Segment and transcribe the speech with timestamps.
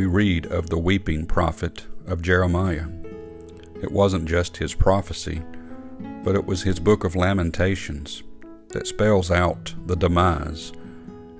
[0.00, 2.86] read of the weeping prophet of Jeremiah.
[3.82, 5.42] It wasn't just his prophecy,
[6.24, 8.22] but it was his book of Lamentations
[8.68, 10.72] that spells out the demise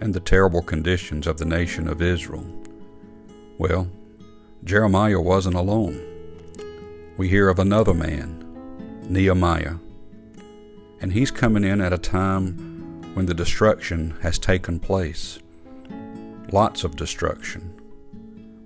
[0.00, 2.46] and the terrible conditions of the nation of Israel.
[3.58, 3.88] Well,
[4.64, 6.00] Jeremiah wasn't alone.
[7.16, 8.44] We hear of another man,
[9.08, 9.76] Nehemiah,
[11.00, 15.38] and he's coming in at a time when the destruction has taken place.
[16.52, 17.81] Lots of destruction.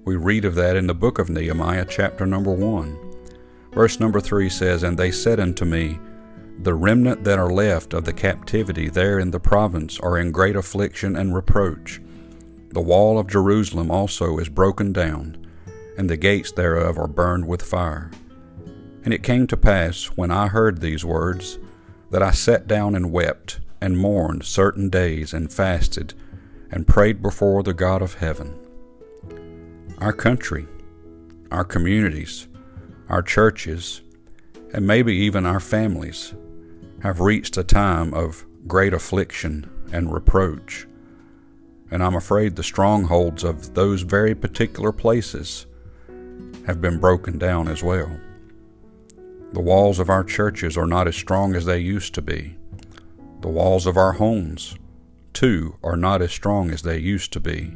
[0.06, 2.96] We read of that in the book of Nehemiah, chapter number 1.
[3.72, 5.98] Verse number 3 says, And they said unto me,
[6.60, 10.54] The remnant that are left of the captivity there in the province are in great
[10.54, 12.00] affliction and reproach.
[12.68, 15.44] The wall of Jerusalem also is broken down,
[15.98, 18.12] and the gates thereof are burned with fire.
[19.02, 21.58] And it came to pass, when I heard these words,
[22.12, 26.14] that I sat down and wept, and mourned certain days, and fasted,
[26.70, 28.56] and prayed before the God of heaven.
[29.98, 30.66] Our country,
[31.50, 32.48] our communities,
[33.08, 34.02] our churches,
[34.74, 36.34] and maybe even our families
[37.02, 40.86] have reached a time of great affliction and reproach.
[41.90, 45.64] And I'm afraid the strongholds of those very particular places
[46.66, 48.20] have been broken down as well.
[49.52, 52.58] The walls of our churches are not as strong as they used to be.
[53.40, 54.76] The walls of our homes,
[55.32, 57.74] too, are not as strong as they used to be.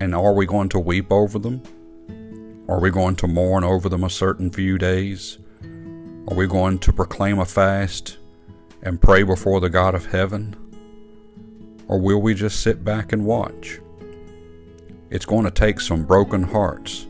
[0.00, 1.62] And are we going to weep over them?
[2.68, 5.38] Are we going to mourn over them a certain few days?
[6.28, 8.18] Are we going to proclaim a fast
[8.82, 10.56] and pray before the God of heaven?
[11.86, 13.80] Or will we just sit back and watch?
[15.10, 17.06] It's going to take some broken hearts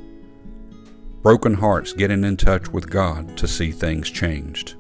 [1.23, 4.75] Broken hearts getting in touch with God to see things changed.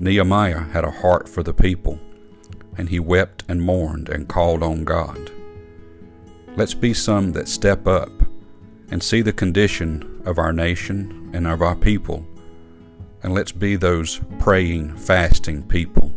[0.00, 2.00] Nehemiah had a heart for the people,
[2.76, 5.30] and he wept and mourned and called on God.
[6.58, 8.10] Let's be some that step up
[8.90, 12.26] and see the condition of our nation and of our people,
[13.22, 16.12] and let's be those praying, fasting people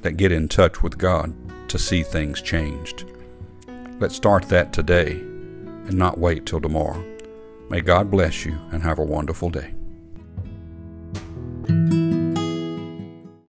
[0.00, 1.34] that get in touch with God
[1.68, 3.04] to see things changed.
[3.98, 7.04] Let's start that today and not wait till tomorrow.
[7.68, 9.74] May God bless you and have a wonderful day.